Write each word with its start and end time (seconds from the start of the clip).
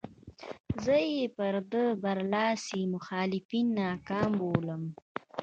زه 0.83 0.95
یې 1.13 1.25
پر 1.37 1.55
ده 1.71 1.83
برلاسي 2.03 2.81
مخالفین 2.93 3.65
ناکام 3.79 4.29
بولم. 4.39 4.83